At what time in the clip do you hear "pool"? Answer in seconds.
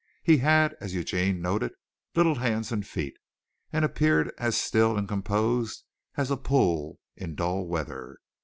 6.37-6.97